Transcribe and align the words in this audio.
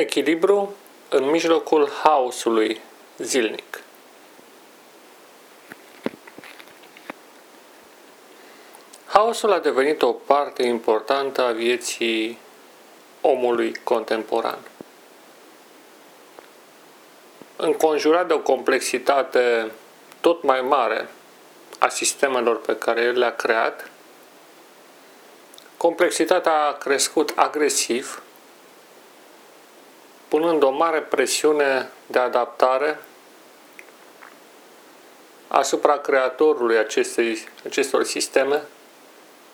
Echilibru 0.00 0.74
în 1.08 1.30
mijlocul 1.30 1.90
haosului 2.02 2.80
zilnic. 3.18 3.82
Haosul 9.06 9.52
a 9.52 9.58
devenit 9.58 10.02
o 10.02 10.12
parte 10.12 10.62
importantă 10.62 11.42
a 11.42 11.50
vieții 11.50 12.38
omului 13.20 13.74
contemporan. 13.84 14.58
Înconjurat 17.56 18.26
de 18.26 18.32
o 18.32 18.40
complexitate 18.40 19.70
tot 20.20 20.42
mai 20.42 20.60
mare 20.60 21.08
a 21.78 21.88
sistemelor 21.88 22.60
pe 22.60 22.76
care 22.76 23.00
el 23.00 23.18
le-a 23.18 23.34
creat, 23.34 23.90
complexitatea 25.76 26.66
a 26.66 26.72
crescut 26.72 27.32
agresiv 27.34 28.22
punând 30.30 30.62
o 30.62 30.70
mare 30.70 31.00
presiune 31.00 31.90
de 32.06 32.18
adaptare 32.18 32.98
asupra 35.48 35.98
creatorului 35.98 36.76
acestei, 36.76 37.38
acestor 37.64 38.04
sisteme, 38.04 38.62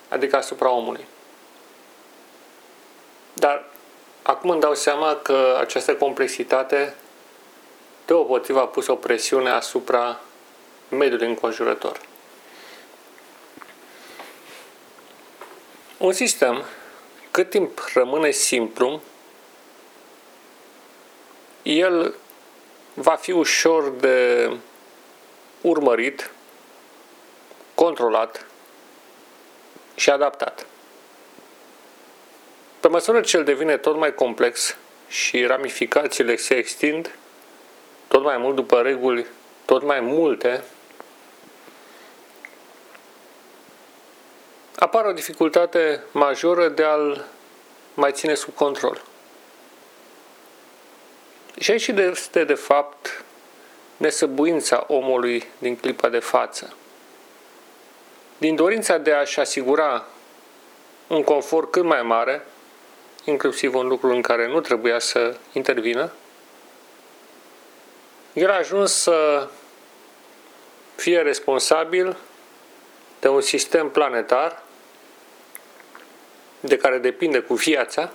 adică 0.08 0.36
asupra 0.36 0.70
omului. 0.70 1.06
Dar 3.32 3.64
acum 4.22 4.50
îmi 4.50 4.60
dau 4.60 4.74
seama 4.74 5.16
că 5.22 5.56
această 5.60 5.94
complexitate 5.94 6.94
deopotrivă 8.06 8.60
a 8.60 8.66
pus 8.66 8.86
o 8.86 8.94
presiune 8.94 9.50
asupra 9.50 10.20
mediului 10.88 11.28
înconjurător. 11.28 12.00
Un 15.98 16.12
sistem, 16.12 16.64
cât 17.30 17.50
timp 17.50 17.84
rămâne 17.94 18.30
simplu, 18.30 19.00
el 21.66 22.14
va 22.94 23.14
fi 23.14 23.30
ușor 23.30 23.90
de 23.90 24.50
urmărit, 25.60 26.30
controlat 27.74 28.46
și 29.94 30.10
adaptat. 30.10 30.66
Pe 32.80 32.88
măsură 32.88 33.20
ce 33.20 33.36
el 33.36 33.44
devine 33.44 33.76
tot 33.76 33.96
mai 33.96 34.14
complex 34.14 34.76
și 35.08 35.44
ramificațiile 35.44 36.36
se 36.36 36.54
extind 36.54 37.18
tot 38.08 38.22
mai 38.22 38.36
mult 38.36 38.54
după 38.54 38.80
reguli 38.80 39.26
tot 39.64 39.82
mai 39.82 40.00
multe, 40.00 40.62
apare 44.76 45.08
o 45.08 45.12
dificultate 45.12 46.04
majoră 46.12 46.68
de 46.68 46.84
a-l 46.84 47.26
mai 47.94 48.12
ține 48.12 48.34
sub 48.34 48.54
control. 48.54 49.02
Și 51.58 51.70
aici 51.70 51.86
este, 51.86 52.44
de 52.44 52.54
fapt, 52.54 53.24
nesăbuința 53.96 54.84
omului 54.88 55.44
din 55.58 55.76
clipa 55.76 56.08
de 56.08 56.18
față. 56.18 56.76
Din 58.38 58.54
dorința 58.54 58.98
de 58.98 59.12
a-și 59.12 59.40
asigura 59.40 60.04
un 61.06 61.22
confort 61.22 61.70
cât 61.70 61.84
mai 61.84 62.02
mare, 62.02 62.46
inclusiv 63.24 63.74
un 63.74 63.86
lucru 63.86 64.08
în 64.08 64.22
care 64.22 64.48
nu 64.48 64.60
trebuia 64.60 64.98
să 64.98 65.36
intervină, 65.52 66.12
el 68.32 68.50
a 68.50 68.56
ajuns 68.56 68.92
să 68.92 69.48
fie 70.94 71.20
responsabil 71.20 72.16
de 73.20 73.28
un 73.28 73.40
sistem 73.40 73.90
planetar 73.90 74.62
de 76.60 76.76
care 76.76 76.98
depinde 76.98 77.38
cu 77.38 77.54
viața, 77.54 78.12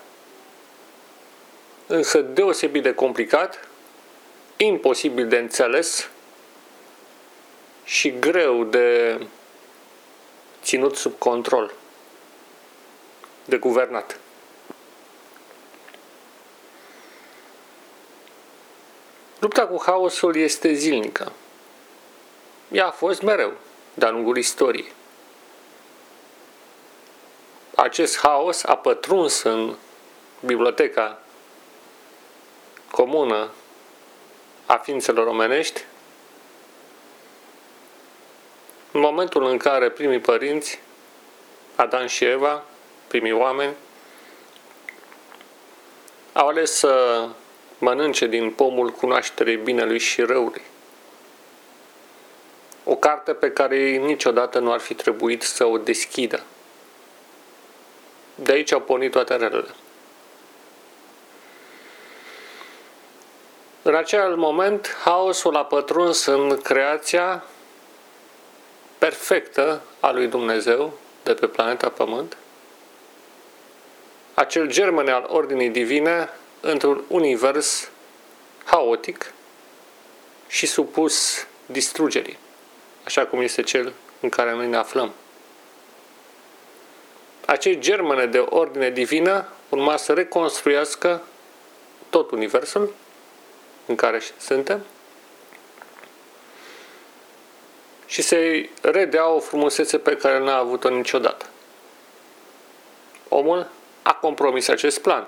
însă 1.92 2.22
deosebit 2.22 2.84
de 2.84 2.94
complicat, 2.94 3.67
imposibil 4.58 5.28
de 5.28 5.38
înțeles 5.38 6.09
și 7.84 8.20
greu 8.20 8.64
de 8.64 9.20
ținut 10.63 10.96
sub 10.96 11.18
control, 11.18 11.74
de 13.46 13.57
guvernat. 13.57 14.19
Lupta 19.40 19.68
cu 19.68 19.81
haosul 19.85 20.35
este 20.35 20.73
zilnică. 20.73 21.31
Ea 22.72 22.88
a 22.88 22.91
fost 22.91 23.22
mereu, 23.22 23.53
de-a 23.94 24.09
lungul 24.09 24.38
istoriei. 24.38 24.91
Acest 27.75 28.18
haos 28.18 28.63
a 28.63 28.78
pătruns 28.78 29.41
în 29.41 29.75
biblioteca 30.46 31.21
comună 32.91 33.50
a 34.66 34.78
ființelor 34.78 35.28
omenești, 35.28 35.84
în 38.91 39.00
momentul 39.00 39.44
în 39.46 39.57
care 39.57 39.90
primii 39.90 40.19
părinți, 40.19 40.79
Adam 41.75 42.07
și 42.07 42.25
Eva, 42.25 42.63
primii 43.07 43.31
oameni, 43.31 43.74
au 46.34 46.47
ales 46.47 46.72
să 46.72 47.28
mănânce 47.78 48.28
din 48.28 48.52
pomul 48.52 48.90
cunoașterii 48.90 49.56
binelui 49.56 50.00
și 50.00 50.22
răului. 50.22 50.62
O 52.84 52.96
carte 52.96 53.34
pe 53.34 53.52
care 53.52 53.79
ei 53.79 53.97
niciodată 53.97 54.59
nu 54.59 54.72
ar 54.72 54.79
fi 54.79 54.94
trebuit 54.94 55.41
să 55.41 55.66
o 55.66 55.78
deschidă. 55.78 56.44
De 58.35 58.52
aici 58.52 58.72
au 58.72 58.81
pornit 58.81 59.12
toate 59.12 59.35
relele. 59.35 59.75
În 63.84 63.96
acel 63.96 64.36
moment, 64.36 64.96
haosul 65.03 65.56
a 65.56 65.66
pătruns 65.66 66.25
în 66.25 66.58
creația 66.62 67.44
perfectă 68.97 69.81
a 70.00 70.12
lui 70.12 70.28
Dumnezeu 70.28 70.94
de 71.24 71.34
pe 71.34 71.47
planeta 71.47 71.90
Pământ, 71.90 72.38
acel 74.34 74.68
germene 74.68 75.12
al 75.12 75.25
ordinii 75.28 75.70
divine 75.70 76.30
într-un 76.59 77.03
univers 77.08 77.90
haotic 78.64 79.34
și 80.47 80.66
supus 80.66 81.47
distrugerii, 81.66 82.38
așa 83.03 83.25
cum 83.25 83.41
este 83.41 83.62
cel 83.62 83.94
în 84.20 84.30
care 84.30 84.53
noi 84.53 84.68
ne 84.68 84.78
aflăm. 84.78 85.12
Acei 87.46 87.80
germene 87.80 88.25
de 88.25 88.38
ordine 88.38 88.90
divină 88.90 89.47
urma 89.70 89.97
să 89.97 90.14
reconstruiască 90.14 91.22
tot 92.09 92.31
universul 92.31 92.94
în 93.86 93.96
care 93.96 94.22
suntem 94.40 94.86
și 98.06 98.22
să-i 98.22 98.69
redea 98.81 99.28
o 99.28 99.40
frumusețe 99.40 99.97
pe 99.97 100.18
care 100.18 100.40
n-a 100.40 100.58
avut-o 100.58 100.90
niciodată. 100.90 101.46
Omul 103.30 103.70
a 104.02 104.14
compromis 104.14 104.68
acest 104.68 105.02
plan. 105.02 105.28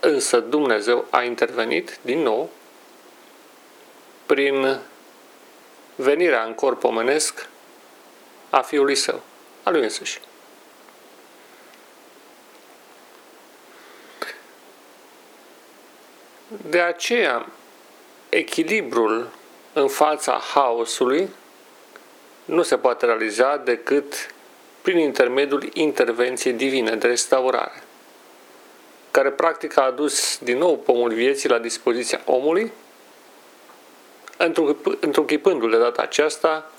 Însă 0.00 0.40
Dumnezeu 0.40 1.06
a 1.10 1.22
intervenit 1.22 1.98
din 2.00 2.22
nou 2.22 2.50
prin 4.26 4.78
venirea 5.94 6.44
în 6.44 6.54
corp 6.54 6.84
omenesc 6.84 7.48
a 8.50 8.60
Fiului 8.60 8.94
Său, 8.94 9.22
a 9.62 9.70
Lui 9.70 9.82
însuși. 9.82 10.20
De 16.68 16.80
aceea, 16.80 17.46
echilibrul 18.28 19.28
în 19.72 19.88
fața 19.88 20.42
haosului 20.54 21.28
nu 22.44 22.62
se 22.62 22.76
poate 22.76 23.06
realiza 23.06 23.56
decât 23.56 24.34
prin 24.82 24.98
intermediul 24.98 25.68
intervenției 25.72 26.52
divine 26.52 26.96
de 26.96 27.06
restaurare, 27.06 27.82
care 29.10 29.30
practic 29.30 29.76
a 29.76 29.82
adus 29.82 30.38
din 30.38 30.58
nou 30.58 30.78
pomul 30.78 31.12
vieții 31.12 31.48
la 31.48 31.58
dispoziția 31.58 32.20
omului, 32.24 32.72
întruchipându-l 35.00 35.70
de 35.70 35.78
data 35.78 36.02
aceasta 36.02 36.70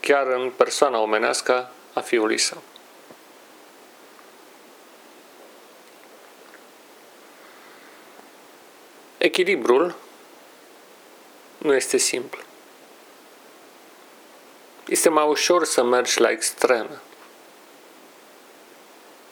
chiar 0.00 0.26
în 0.26 0.52
persoana 0.56 1.00
omenească 1.00 1.70
a 1.92 2.00
Fiului 2.00 2.38
Său. 2.38 2.62
Echilibrul 9.26 9.94
nu 11.58 11.74
este 11.74 11.96
simplu. 11.96 12.40
Este 14.86 15.08
mai 15.08 15.26
ușor 15.26 15.64
să 15.64 15.82
mergi 15.82 16.20
la 16.20 16.30
extreme. 16.30 17.00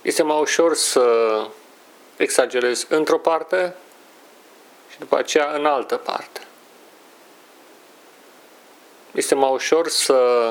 Este 0.02 0.22
mai 0.22 0.40
ușor 0.40 0.74
să 0.74 1.46
exagerezi 2.16 2.86
într-o 2.88 3.18
parte 3.18 3.74
și 4.90 4.98
după 4.98 5.16
aceea 5.16 5.52
în 5.52 5.66
altă 5.66 5.96
parte. 5.96 6.40
Este 9.12 9.34
mai 9.34 9.52
ușor 9.52 9.88
să 9.88 10.50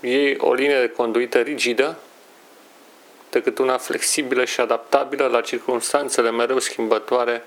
iei 0.00 0.36
o 0.38 0.54
linie 0.54 0.80
de 0.80 0.88
conduită 0.88 1.40
rigidă 1.40 1.98
decât 3.38 3.58
una 3.58 3.78
flexibilă 3.78 4.44
și 4.44 4.60
adaptabilă 4.60 5.26
la 5.26 5.40
circunstanțele 5.40 6.30
mereu 6.30 6.58
schimbătoare 6.58 7.44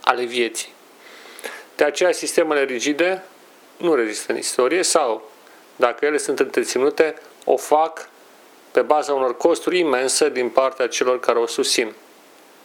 ale 0.00 0.24
vieții. 0.24 0.72
De 1.76 1.84
aceea, 1.84 2.12
sistemele 2.12 2.64
rigide 2.64 3.22
nu 3.76 3.94
rezistă 3.94 4.32
în 4.32 4.38
istorie 4.38 4.82
sau, 4.82 5.30
dacă 5.76 6.04
ele 6.04 6.16
sunt 6.16 6.38
întreținute, 6.38 7.14
o 7.44 7.56
fac 7.56 8.08
pe 8.70 8.80
baza 8.80 9.12
unor 9.12 9.36
costuri 9.36 9.78
imense 9.78 10.28
din 10.28 10.48
partea 10.48 10.88
celor 10.88 11.20
care 11.20 11.38
o 11.38 11.46
susțin, 11.46 11.92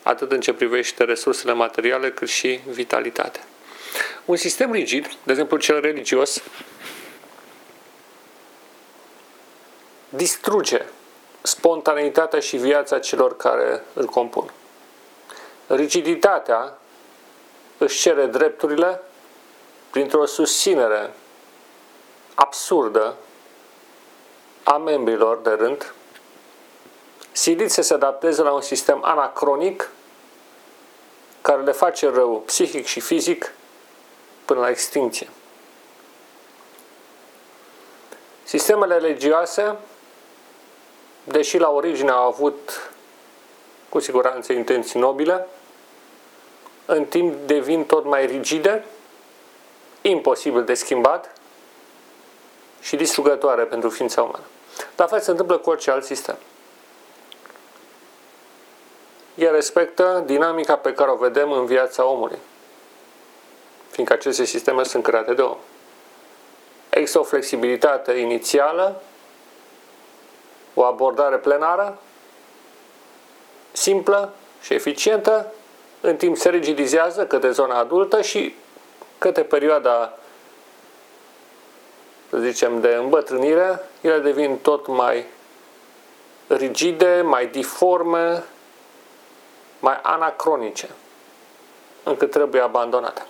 atât 0.03 0.31
în 0.31 0.39
ce 0.39 0.53
privește 0.53 1.03
resursele 1.03 1.53
materiale, 1.53 2.11
cât 2.11 2.29
și 2.29 2.59
vitalitatea. 2.67 3.43
Un 4.25 4.35
sistem 4.35 4.71
rigid, 4.71 5.05
de 5.23 5.31
exemplu 5.31 5.57
cel 5.57 5.81
religios, 5.81 6.43
distruge 10.09 10.85
spontaneitatea 11.47 12.39
și 12.39 12.57
viața 12.57 12.99
celor 12.99 13.37
care 13.37 13.83
îl 13.93 14.05
compun. 14.05 14.51
Rigiditatea 15.67 16.77
își 17.77 17.99
cere 17.99 18.25
drepturile 18.25 19.01
printr-o 19.89 20.25
susținere 20.25 21.13
absurdă 22.35 23.15
a 24.63 24.77
membrilor 24.77 25.37
de 25.37 25.49
rând, 25.49 25.93
silit 27.31 27.71
să 27.71 27.81
se 27.81 27.93
adapteze 27.93 28.41
la 28.41 28.51
un 28.51 28.61
sistem 28.61 29.03
anacronic 29.03 29.89
care 31.41 31.61
le 31.61 31.71
face 31.71 32.09
rău 32.09 32.39
psihic 32.45 32.85
și 32.85 32.99
fizic 32.99 33.53
până 34.45 34.59
la 34.59 34.69
extinție. 34.69 35.29
Sistemele 38.43 38.97
religioase, 38.97 39.75
deși 41.27 41.57
la 41.57 41.69
origine 41.69 42.09
au 42.09 42.27
avut 42.27 42.91
cu 43.89 43.99
siguranță 43.99 44.53
intenții 44.53 44.99
nobile, 44.99 45.47
în 46.85 47.05
timp 47.05 47.47
devin 47.47 47.85
tot 47.85 48.05
mai 48.05 48.25
rigide, 48.25 48.85
imposibil 50.01 50.63
de 50.63 50.73
schimbat 50.73 51.35
și 52.81 52.95
distrugătoare 52.95 53.63
pentru 53.63 53.89
ființa 53.89 54.21
umană. 54.21 54.43
La 54.95 55.05
fel 55.05 55.19
se 55.19 55.31
întâmplă 55.31 55.57
cu 55.57 55.69
orice 55.69 55.91
alt 55.91 56.03
sistem. 56.03 56.37
El 59.35 59.51
respectă 59.51 60.23
dinamica 60.25 60.75
pe 60.75 60.93
care 60.93 61.11
o 61.11 61.15
vedem 61.15 61.51
în 61.51 61.65
viața 61.65 62.05
omului, 62.05 62.37
fiindcă 63.89 64.15
aceste 64.15 64.45
sisteme 64.45 64.83
sunt 64.83 65.03
create 65.03 65.33
de 65.33 65.41
om. 65.41 65.57
Există 66.89 67.19
o 67.19 67.23
flexibilitate 67.23 68.11
inițială, 68.11 69.01
o 70.79 70.83
abordare 70.83 71.37
plenară, 71.37 71.97
simplă 73.71 74.33
și 74.61 74.73
eficientă, 74.73 75.53
în 76.01 76.15
timp 76.15 76.37
se 76.37 76.49
rigidizează 76.49 77.25
către 77.25 77.51
zona 77.51 77.77
adultă 77.77 78.21
și 78.21 78.55
către 79.17 79.43
perioada 79.43 80.17
să 82.29 82.37
zicem, 82.37 82.81
de 82.81 82.87
îmbătrânire, 82.87 83.79
ele 84.01 84.19
devin 84.19 84.57
tot 84.57 84.87
mai 84.87 85.25
rigide, 86.47 87.21
mai 87.21 87.47
diforme, 87.47 88.43
mai 89.79 89.99
anacronice, 90.01 90.89
încât 92.03 92.31
trebuie 92.31 92.61
abandonate 92.61 93.25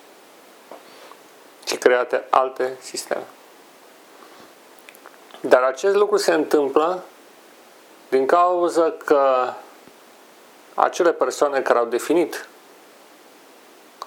și 1.65 1.75
create 1.75 2.23
alte 2.29 2.77
sisteme. 2.79 3.23
Dar 5.39 5.61
acest 5.61 5.95
lucru 5.95 6.17
se 6.17 6.33
întâmplă 6.33 7.03
din 8.09 8.25
cauza 8.25 8.93
că 9.05 9.53
acele 10.73 11.13
persoane 11.13 11.61
care 11.61 11.79
au 11.79 11.85
definit 11.85 12.47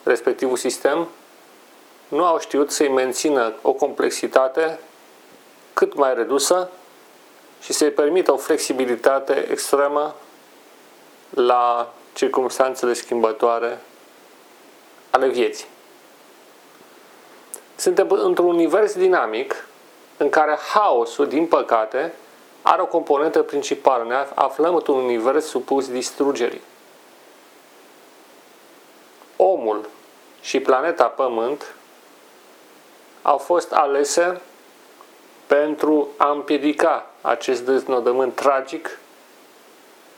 respectivul 0.02 0.56
sistem 0.56 1.08
nu 2.08 2.24
au 2.24 2.38
știut 2.38 2.70
să-i 2.70 2.88
mențină 2.88 3.54
o 3.62 3.72
complexitate 3.72 4.78
cât 5.72 5.94
mai 5.94 6.14
redusă 6.14 6.70
și 7.60 7.72
să-i 7.72 7.90
permită 7.90 8.32
o 8.32 8.36
flexibilitate 8.36 9.46
extremă 9.50 10.14
la 11.30 11.92
circumstanțele 12.12 12.92
schimbătoare 12.92 13.80
ale 15.10 15.28
vieții. 15.28 15.66
Suntem 17.76 18.10
într-un 18.10 18.46
univers 18.46 18.94
dinamic 18.94 19.66
în 20.16 20.28
care 20.28 20.58
haosul, 20.72 21.28
din 21.28 21.46
păcate, 21.46 22.12
are 22.62 22.82
o 22.82 22.86
componentă 22.86 23.42
principală. 23.42 24.04
Ne 24.04 24.26
aflăm 24.34 24.74
într-un 24.74 24.96
univers 24.96 25.44
supus 25.44 25.88
distrugerii. 25.88 26.62
Omul 29.36 29.88
și 30.40 30.60
planeta 30.60 31.04
Pământ 31.04 31.74
au 33.22 33.38
fost 33.38 33.72
alese 33.72 34.40
pentru 35.46 36.08
a 36.16 36.30
împiedica 36.30 37.06
acest 37.20 37.64
deznodământ 37.64 38.34
tragic 38.34 38.98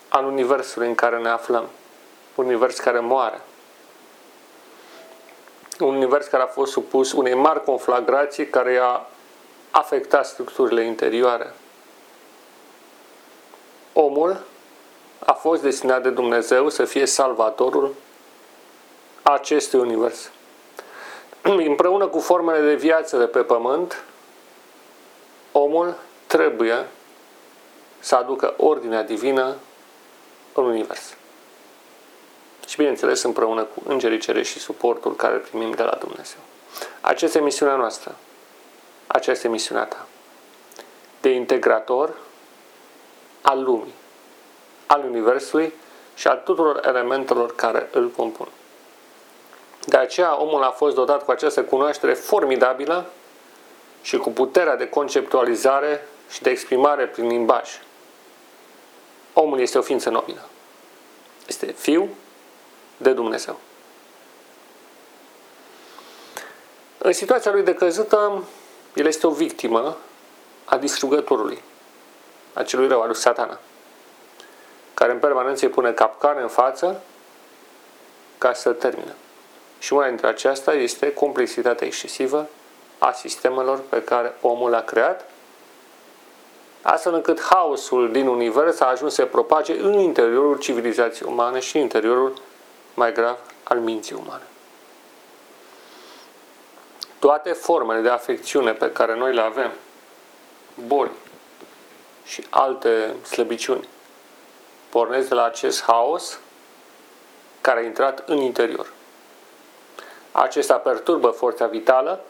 al 0.09 0.25
universului 0.25 0.89
în 0.89 0.94
care 0.94 1.19
ne 1.19 1.29
aflăm. 1.29 1.69
Un 2.35 2.44
univers 2.44 2.79
care 2.79 3.00
moare. 3.00 3.41
Un 5.81 5.94
univers 5.94 6.27
care 6.27 6.43
a 6.43 6.47
fost 6.47 6.73
supus 6.73 7.12
unei 7.12 7.35
mari 7.35 7.65
conflagrații 7.65 8.47
care 8.47 8.79
a 8.83 9.00
afectat 9.71 10.27
structurile 10.27 10.85
interioare. 10.85 11.55
Omul 13.93 14.41
a 15.19 15.33
fost 15.33 15.62
destinat 15.62 16.03
de 16.03 16.11
Dumnezeu 16.11 16.69
să 16.69 16.85
fie 16.85 17.06
salvatorul 17.06 17.94
acestui 19.23 19.79
univers. 19.79 20.31
împreună 21.43 22.06
cu 22.06 22.21
formele 22.21 22.61
de 22.61 22.75
viață 22.75 23.17
de 23.19 23.27
pe 23.27 23.39
pământ, 23.43 24.05
omul 25.53 25.94
trebuie 26.27 26.87
să 27.99 28.15
aducă 28.15 28.55
ordinea 28.56 29.03
divină 29.03 29.56
în 30.53 30.65
univers. 30.65 31.17
Și 32.67 32.77
bineînțeles 32.77 33.23
împreună 33.23 33.62
cu 33.62 33.83
îngerii 33.89 34.19
cerești 34.19 34.53
și 34.53 34.65
suportul 34.65 35.17
care 35.17 35.35
îl 35.35 35.41
primim 35.41 35.71
de 35.71 35.83
la 35.83 35.97
Dumnezeu. 36.00 36.39
Aceasta 37.00 37.39
e 37.39 37.41
misiunea 37.41 37.77
noastră. 37.77 38.15
Aceasta 39.06 39.47
e 39.47 39.50
misiunea 39.50 39.85
ta. 39.85 40.06
De 41.21 41.29
integrator 41.31 42.15
al 43.43 43.62
lumii, 43.62 43.94
al 44.87 45.05
universului 45.05 45.73
și 46.15 46.27
al 46.27 46.43
tuturor 46.44 46.81
elementelor 46.87 47.55
care 47.55 47.89
îl 47.93 48.11
compun. 48.11 48.49
De 49.84 49.96
aceea 49.96 50.41
omul 50.41 50.63
a 50.63 50.70
fost 50.70 50.94
dotat 50.94 51.25
cu 51.25 51.31
această 51.31 51.63
cunoaștere 51.63 52.15
formidabilă 52.15 53.06
și 54.03 54.17
cu 54.17 54.31
puterea 54.31 54.77
de 54.77 54.89
conceptualizare 54.89 56.08
și 56.31 56.43
de 56.43 56.51
exprimare 56.51 57.06
prin 57.06 57.29
limbaj. 57.29 57.70
Omul 59.32 59.61
este 59.61 59.79
o 59.79 59.82
ființă 59.82 60.11
nobilă. 60.11 60.49
Este 61.46 61.67
fiu 61.67 62.08
de 62.96 63.13
Dumnezeu. 63.13 63.58
În 66.99 67.13
situația 67.13 67.53
lui 67.53 67.63
de 67.63 67.75
căzută, 67.75 68.44
el 68.94 69.06
este 69.06 69.27
o 69.27 69.31
victimă 69.31 69.96
a 70.65 70.77
distrugătorului, 70.77 71.63
a 72.53 72.63
celui 72.63 72.89
rău, 72.89 73.01
al 73.01 73.06
lui 73.06 73.17
satana, 73.17 73.59
care 74.94 75.13
în 75.13 75.19
permanență 75.19 75.65
îi 75.65 75.71
pune 75.71 75.93
capcane 75.93 76.41
în 76.41 76.49
față 76.49 77.03
ca 78.39 78.53
să 78.53 78.71
termină. 78.71 79.13
Și 79.79 79.93
una 79.93 80.06
dintre 80.06 80.27
aceasta 80.27 80.73
este 80.73 81.13
complexitatea 81.13 81.87
excesivă 81.87 82.49
a 82.99 83.13
sistemelor 83.13 83.81
pe 83.89 84.03
care 84.03 84.35
omul 84.41 84.71
le-a 84.71 84.85
creat, 84.85 85.31
astfel 86.82 87.15
încât 87.15 87.41
haosul 87.41 88.13
din 88.13 88.27
univers 88.27 88.81
a 88.81 88.87
ajuns 88.87 89.15
să 89.15 89.23
se 89.23 89.29
propage 89.29 89.81
în 89.81 89.99
interiorul 89.99 90.59
civilizației 90.59 91.29
umane 91.31 91.59
și 91.59 91.77
în 91.77 91.82
interiorul, 91.82 92.32
mai 92.94 93.13
grav, 93.13 93.37
al 93.63 93.79
minții 93.79 94.17
umane. 94.27 94.43
Toate 97.19 97.53
formele 97.53 98.01
de 98.01 98.09
afecțiune 98.09 98.73
pe 98.73 98.93
care 98.93 99.17
noi 99.17 99.35
le 99.35 99.41
avem, 99.41 99.73
boli 100.87 101.11
și 102.32 102.46
alte 102.51 103.15
slăbiciuni, 103.22 103.89
pornesc 104.89 105.29
de 105.29 105.34
la 105.34 105.44
acest 105.44 105.82
haos 105.82 106.39
care 107.60 107.81
a 107.81 107.82
intrat 107.82 108.29
în 108.29 108.36
interior. 108.36 108.93
Acesta 110.32 110.74
perturbă 110.74 111.29
forța 111.29 111.67
vitală 111.67 112.24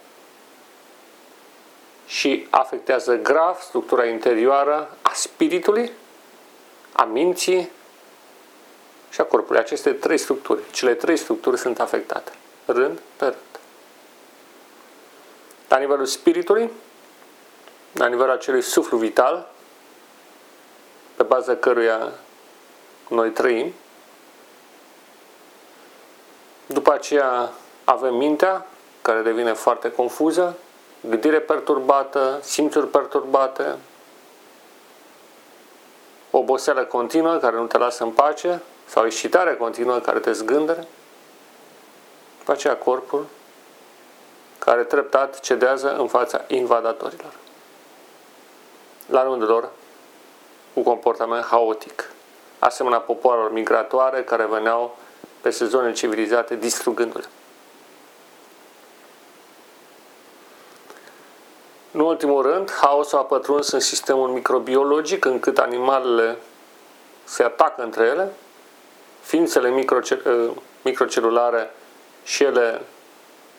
și 2.06 2.46
afectează 2.50 3.16
grav 3.16 3.60
structura 3.60 4.04
interioară 4.04 4.96
a 5.02 5.12
spiritului, 5.14 5.92
a 6.92 7.04
minții 7.04 7.70
și 9.10 9.20
a 9.20 9.24
corpului. 9.24 9.60
Aceste 9.60 9.92
trei 9.92 10.18
structuri, 10.18 10.62
cele 10.70 10.94
trei 10.94 11.16
structuri 11.16 11.58
sunt 11.58 11.80
afectate, 11.80 12.32
rând 12.66 13.00
pe 13.16 13.24
rând. 13.24 13.60
La 15.68 15.78
nivelul 15.78 16.06
spiritului, 16.06 16.70
la 17.92 18.06
nivelul 18.06 18.32
acelui 18.32 18.62
suflu 18.62 18.96
vital, 18.96 19.51
pe 21.22 21.28
baza 21.28 21.56
căruia 21.56 22.12
noi 23.08 23.30
trăim. 23.30 23.72
După 26.66 26.92
aceea 26.92 27.50
avem 27.84 28.14
mintea, 28.14 28.66
care 29.02 29.20
devine 29.20 29.52
foarte 29.52 29.92
confuză, 29.92 30.56
gândire 31.08 31.40
perturbată, 31.40 32.38
simțuri 32.42 32.86
perturbate, 32.86 33.76
oboseală 36.30 36.84
continuă 36.84 37.36
care 37.36 37.56
nu 37.56 37.66
te 37.66 37.78
lasă 37.78 38.04
în 38.04 38.10
pace 38.10 38.62
sau 38.86 39.06
excitare 39.06 39.56
continuă 39.56 39.98
care 39.98 40.18
te 40.18 40.32
zgândere. 40.32 40.86
După 42.38 42.52
aceea 42.52 42.76
corpul 42.76 43.26
care 44.58 44.84
treptat 44.84 45.40
cedează 45.40 45.96
în 45.96 46.08
fața 46.08 46.44
invadatorilor. 46.46 47.32
La 49.06 49.22
rândul 49.22 49.48
lor, 49.48 49.70
cu 50.74 50.82
comportament 50.82 51.44
haotic, 51.44 52.10
asemenea 52.58 52.98
popoarelor 52.98 53.52
migratoare 53.52 54.22
care 54.22 54.46
veneau 54.46 54.96
pe 55.40 55.50
sezone 55.50 55.92
civilizate 55.92 56.56
distrugându-le. 56.56 57.24
În 61.90 62.00
ultimul 62.00 62.42
rând, 62.42 62.70
haosul 62.70 63.18
a 63.18 63.22
pătruns 63.22 63.70
în 63.70 63.80
sistemul 63.80 64.28
microbiologic, 64.28 65.24
încât 65.24 65.58
animalele 65.58 66.36
se 67.24 67.42
atacă 67.42 67.82
între 67.82 68.04
ele, 68.04 68.32
ființele 69.20 69.70
microcel- 69.70 70.52
microcelulare 70.82 71.74
și 72.24 72.42
ele 72.44 72.80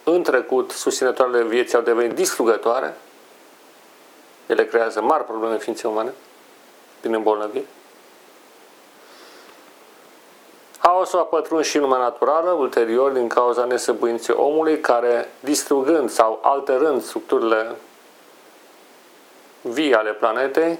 în 0.04 0.24
trecut 0.24 0.72
susținătoarele 0.72 1.44
vieții 1.44 1.76
au 1.76 1.84
devenit 1.84 2.16
distrugătoare, 2.16 2.98
ele 4.46 4.66
creează 4.66 5.02
mari 5.02 5.24
probleme 5.24 5.58
ființei 5.58 5.90
umane 5.90 6.14
din 7.04 7.14
îmbolnăviri. 7.14 7.66
Haosul 10.78 11.20
a 11.20 11.24
pătruns 11.24 11.68
și 11.68 11.76
în 11.76 11.82
lumea 11.82 11.98
naturală, 11.98 12.52
ulterior, 12.52 13.12
din 13.12 13.28
cauza 13.28 13.66
nesăbuinței 13.66 14.36
omului, 14.36 14.80
care, 14.80 15.30
distrugând 15.40 16.10
sau 16.10 16.40
alterând 16.42 17.04
structurile 17.04 17.76
vii 19.62 19.94
ale 19.94 20.12
planetei, 20.12 20.80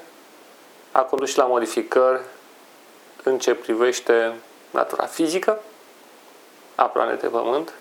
a 0.92 1.02
condus 1.02 1.30
și 1.30 1.38
la 1.38 1.46
modificări 1.46 2.22
în 3.24 3.38
ce 3.40 3.54
privește 3.54 4.34
natura 4.72 5.06
fizică 5.06 5.60
a 6.76 6.86
planetei 6.86 7.30
Pământ. 7.30 7.74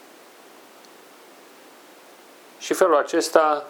Și 2.58 2.74
felul 2.74 2.96
acesta, 2.96 3.64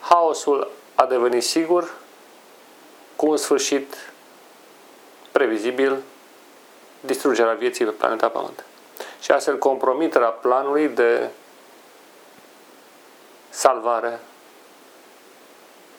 haosul 0.00 0.70
a 0.94 1.06
devenit 1.06 1.42
sigur, 1.42 1.94
cu 3.16 3.26
un 3.28 3.36
sfârșit 3.36 4.12
previzibil, 5.32 6.02
distrugerea 7.00 7.54
vieții 7.54 7.84
pe 7.84 7.90
planeta 7.90 8.28
Pământ. 8.28 8.64
Și 9.20 9.30
astfel 9.30 9.58
compromiterea 9.58 10.28
planului 10.28 10.88
de 10.88 11.28
salvare 13.48 14.20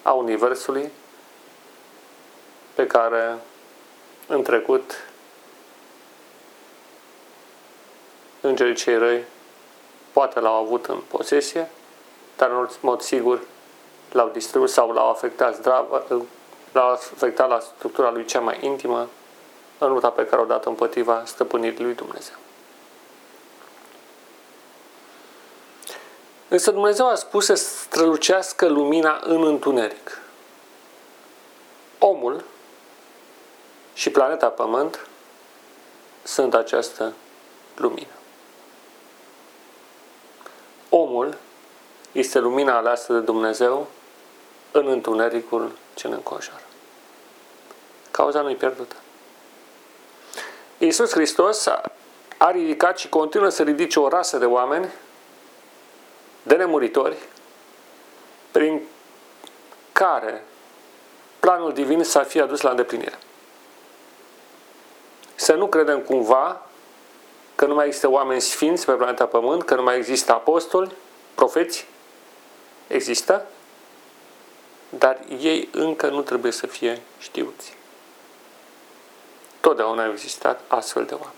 a 0.02 0.12
Universului 0.12 0.92
pe 2.74 2.88
care 2.88 3.38
în 4.28 4.44
trecut 4.44 5.08
îngerii 8.42 8.76
cei 8.76 8.98
răi 8.98 9.24
poate 10.12 10.40
l-au 10.40 10.64
avut 10.64 10.86
în 10.86 11.00
posesie, 11.08 11.70
dar 12.36 12.50
în 12.50 12.68
mod 12.80 13.02
sigur 13.02 13.42
l-au 14.12 14.30
distrus 14.30 14.72
sau 14.72 14.92
l-au 14.92 15.10
afectat, 15.10 15.56
zdravă, 15.56 16.06
l-au 16.78 16.90
afectat 16.90 17.50
la 17.50 17.60
structura 17.60 18.12
lui 18.12 18.26
cea 18.26 18.40
mai 18.40 18.58
intimă 18.62 19.10
în 19.78 19.92
lupta 19.92 20.10
pe 20.10 20.26
care 20.26 20.42
o 20.42 20.46
dat 20.46 20.66
împotriva 20.66 21.24
stăpânirii 21.26 21.84
lui 21.84 21.94
Dumnezeu. 21.94 22.36
Însă 26.48 26.72
Dumnezeu 26.72 27.10
a 27.10 27.16
spus 27.16 27.46
să 27.46 27.54
strălucească 27.54 28.68
lumina 28.68 29.20
în 29.24 29.46
întuneric. 29.46 30.22
Omul 32.00 32.44
și 33.94 34.10
planeta 34.10 34.48
Pământ 34.48 35.08
sunt 36.24 36.54
această 36.54 37.14
lumină. 37.76 38.12
Omul 40.90 41.38
este 42.12 42.40
lumina 42.40 42.78
aleasă 42.78 43.14
de 43.14 43.20
Dumnezeu 43.20 43.88
în 44.72 44.88
întunericul 44.88 45.72
ce 45.94 46.08
ne 46.08 46.14
înconjoară. 46.14 46.67
Cauza 48.18 48.42
nu-i 48.42 48.56
pierdută. 48.56 48.96
Iisus 50.78 51.12
Hristos 51.12 51.68
a 52.38 52.52
ridicat 52.52 52.98
și 52.98 53.10
continuă 53.10 53.50
să 53.50 53.64
ridice 53.64 54.00
o 54.00 54.08
rasă 54.08 54.38
de 54.38 54.46
oameni 54.46 54.90
de 56.44 56.56
nemuritori 56.56 57.18
prin 58.52 58.82
care 59.92 60.44
planul 61.40 61.74
divin 61.74 62.04
să 62.04 62.20
fie 62.20 62.42
adus 62.42 62.62
la 62.62 62.70
îndeplinire. 62.70 63.18
Să 65.36 65.54
nu 65.54 65.68
credem 65.68 66.00
cumva 66.00 66.62
că 67.56 67.66
nu 67.66 67.74
mai 67.74 67.86
există 67.86 68.10
oameni 68.10 68.42
sfinți 68.42 68.86
pe 68.86 68.92
planeta 68.92 69.26
Pământ, 69.26 69.64
că 69.64 69.76
nu 69.76 69.84
mai 69.84 69.98
există 69.98 70.34
apostoli, 70.34 70.92
profeți. 71.36 71.88
Există, 72.88 73.46
dar 74.90 75.20
ei 75.40 75.70
încă 75.72 76.10
nu 76.10 76.22
trebuie 76.22 76.52
să 76.52 76.68
fie 76.68 77.02
știuți. 77.20 77.78
Totdeauna 79.68 80.06
au 80.06 80.12
existat 80.12 80.62
astfel 80.68 81.06
de 81.06 81.14
oameni 81.14 81.36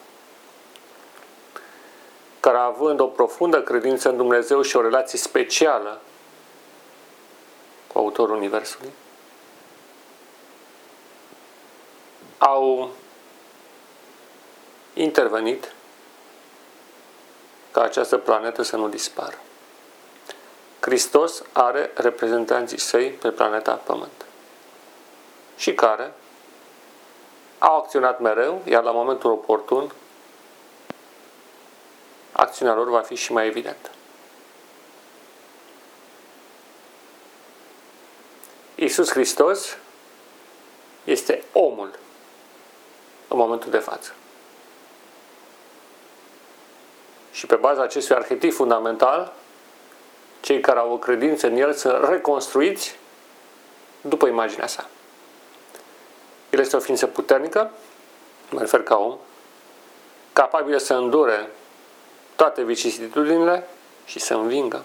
care 2.39 2.57
având 2.57 2.99
o 2.99 3.05
profundă 3.05 3.61
credință 3.61 4.09
în 4.09 4.17
Dumnezeu 4.17 4.61
și 4.61 4.75
o 4.75 4.81
relație 4.81 5.19
specială 5.19 6.01
cu 7.87 7.97
autorul 7.97 8.35
Universului, 8.35 8.91
au 12.37 12.91
intervenit 14.93 15.73
ca 17.71 17.81
această 17.81 18.17
planetă 18.17 18.61
să 18.61 18.75
nu 18.75 18.87
dispară. 18.89 19.37
Hristos 20.79 21.43
are 21.51 21.91
reprezentanții 21.95 22.79
săi 22.79 23.09
pe 23.09 23.29
planeta 23.31 23.73
Pământ 23.73 24.25
și 25.57 25.73
care 25.73 26.13
au 27.59 27.77
acționat 27.77 28.19
mereu, 28.19 28.61
iar 28.65 28.83
la 28.83 28.91
momentul 28.91 29.31
oportun 29.31 29.91
acțiunea 32.31 32.73
lor 32.73 32.89
va 32.89 33.01
fi 33.01 33.15
și 33.15 33.31
mai 33.31 33.47
evidentă. 33.47 33.89
Iisus 38.75 39.09
Hristos 39.09 39.77
este 41.03 41.43
omul 41.53 41.99
în 43.27 43.37
momentul 43.37 43.71
de 43.71 43.77
față. 43.77 44.13
Și 47.31 47.45
pe 47.45 47.55
baza 47.55 47.81
acestui 47.81 48.15
arhetip 48.15 48.53
fundamental, 48.53 49.33
cei 50.39 50.59
care 50.59 50.79
au 50.79 50.91
o 50.91 50.97
credință 50.97 51.47
în 51.47 51.55
el 51.55 51.73
sunt 51.73 52.07
reconstruiți 52.09 52.95
după 54.01 54.27
imaginea 54.27 54.67
sa. 54.67 54.89
El 56.59 56.65
este 56.65 56.77
o 56.77 56.79
ființă 56.79 57.07
puternică, 57.07 57.71
mă 58.49 58.59
refer 58.59 58.83
ca 58.83 58.97
om, 58.97 59.17
capabilă 60.33 60.77
să 60.77 60.93
îndure 60.93 61.49
toate 62.35 62.63
vicisitudinile 62.63 63.67
și 64.05 64.19
să 64.19 64.33
învingă. 64.33 64.83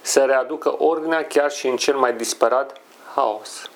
Să 0.00 0.24
readucă 0.24 0.82
ordinea 0.82 1.26
chiar 1.26 1.50
și 1.50 1.68
în 1.68 1.76
cel 1.76 1.96
mai 1.96 2.14
disperat 2.14 2.80
haos. 3.14 3.70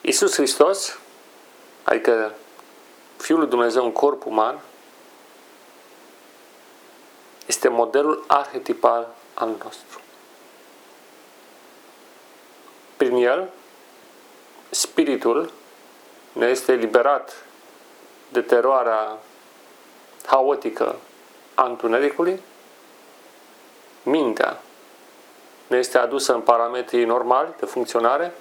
Iisus 0.00 0.34
Hristos, 0.34 0.98
adică 1.82 2.34
Fiul 3.16 3.38
lui 3.38 3.48
Dumnezeu 3.48 3.84
în 3.84 3.92
corp 3.92 4.26
uman, 4.26 4.60
este 7.46 7.68
modelul 7.68 8.24
arhetipal 8.26 9.14
al 9.34 9.48
nostru. 9.48 10.00
Prin 13.02 13.16
el, 13.16 13.48
Spiritul 14.70 15.52
ne 16.32 16.46
este 16.46 16.72
eliberat 16.72 17.44
de 18.28 18.40
teroarea 18.40 19.18
haotică 20.26 20.96
a 21.54 21.64
întunericului, 21.64 22.40
mintea 24.02 24.60
ne 25.66 25.76
este 25.76 25.98
adusă 25.98 26.34
în 26.34 26.40
parametrii 26.40 27.04
normali 27.04 27.54
de 27.58 27.66
funcționare 27.66 28.34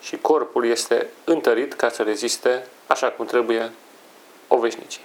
și 0.00 0.18
corpul 0.18 0.66
este 0.66 1.08
întărit 1.24 1.72
ca 1.72 1.88
să 1.88 2.02
reziste 2.02 2.66
așa 2.86 3.10
cum 3.10 3.24
trebuie 3.24 3.72
o 4.48 4.58
veșnicie. 4.58 5.02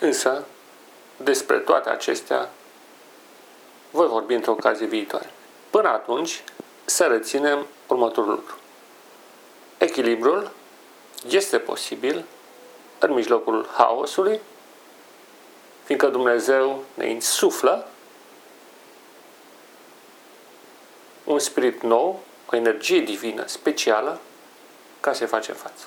Însă, 0.00 0.44
despre 1.16 1.58
toate 1.58 1.88
acestea 1.88 2.48
voi 3.90 4.06
vorbi 4.06 4.34
într-o 4.34 4.52
ocazie 4.52 4.86
viitoare. 4.86 5.30
Până 5.74 5.88
atunci, 5.88 6.42
să 6.84 7.04
reținem 7.04 7.66
următorul 7.86 8.30
lucru. 8.30 8.54
Echilibrul 9.78 10.50
este 11.28 11.58
posibil 11.58 12.24
în 12.98 13.12
mijlocul 13.12 13.68
haosului, 13.72 14.40
fiindcă 15.84 16.08
Dumnezeu 16.08 16.84
ne 16.94 17.10
insuflă 17.10 17.88
un 21.24 21.38
spirit 21.38 21.82
nou, 21.82 22.20
o 22.52 22.56
energie 22.56 23.00
divină 23.00 23.46
specială 23.46 24.20
ca 25.00 25.12
să 25.12 25.26
facem 25.26 25.54
față. 25.54 25.86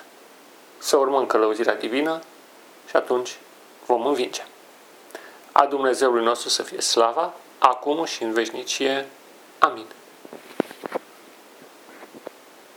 Să 0.78 0.98
urmăm 0.98 1.26
călăuzirea 1.26 1.76
divină 1.76 2.22
și 2.90 2.96
atunci 2.96 3.38
vom 3.86 4.06
învinge. 4.06 4.46
A 5.52 5.66
Dumnezeului 5.66 6.24
nostru 6.24 6.50
să 6.50 6.64
fie 6.64 6.82
slava, 6.82 7.34
acum 7.58 8.06
și 8.06 8.24
în 8.24 8.32
veșnicie. 8.34 9.08
Amin. 9.62 10.07